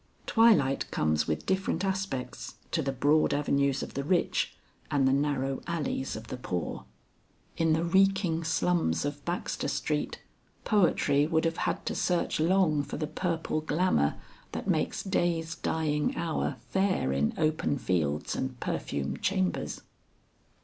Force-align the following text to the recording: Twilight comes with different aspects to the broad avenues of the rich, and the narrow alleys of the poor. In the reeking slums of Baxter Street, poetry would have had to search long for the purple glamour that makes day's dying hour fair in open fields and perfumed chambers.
Twilight 0.25 0.89
comes 0.89 1.27
with 1.27 1.45
different 1.45 1.85
aspects 1.85 2.55
to 2.71 2.81
the 2.81 2.91
broad 2.91 3.35
avenues 3.35 3.83
of 3.83 3.93
the 3.93 4.03
rich, 4.03 4.55
and 4.89 5.07
the 5.07 5.13
narrow 5.13 5.61
alleys 5.67 6.15
of 6.15 6.25
the 6.29 6.37
poor. 6.37 6.85
In 7.55 7.73
the 7.73 7.83
reeking 7.83 8.43
slums 8.43 9.05
of 9.05 9.23
Baxter 9.25 9.67
Street, 9.67 10.19
poetry 10.63 11.27
would 11.27 11.45
have 11.45 11.57
had 11.69 11.85
to 11.85 11.93
search 11.93 12.39
long 12.39 12.81
for 12.81 12.97
the 12.97 13.05
purple 13.05 13.61
glamour 13.61 14.15
that 14.53 14.67
makes 14.67 15.03
day's 15.03 15.53
dying 15.53 16.17
hour 16.17 16.55
fair 16.69 17.13
in 17.13 17.35
open 17.37 17.77
fields 17.77 18.35
and 18.35 18.59
perfumed 18.59 19.21
chambers. 19.21 19.81